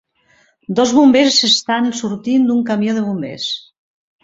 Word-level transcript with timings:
Dos 0.79 0.93
bombers 0.99 1.37
estan 1.49 1.87
sortint 2.01 2.49
d'un 2.49 2.65
camió 2.73 2.99
de 2.99 3.07
bombers. 3.11 3.49